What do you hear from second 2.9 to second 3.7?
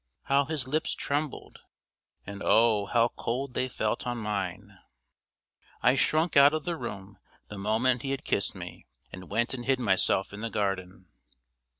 cold they